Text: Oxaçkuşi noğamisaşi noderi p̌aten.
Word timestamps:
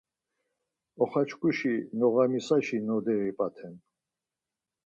Oxaçkuşi 1.03 1.75
noğamisaşi 1.97 2.77
noderi 2.87 3.31
p̌aten. 3.37 3.75